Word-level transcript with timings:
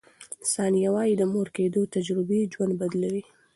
ثانیه 0.53 0.89
وايي، 0.93 1.13
د 1.17 1.23
مور 1.33 1.47
کیدو 1.55 1.81
تجربې 1.95 2.39
ژوند 2.53 2.73
بدلوي. 2.81 3.23